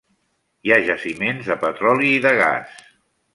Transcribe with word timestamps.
Hi 0.67 0.71
ha 0.75 0.79
jaciments 0.87 1.51
de 1.51 1.59
petroli 1.65 2.11
i 2.15 2.25
de 2.25 2.33
gas. 2.41 2.73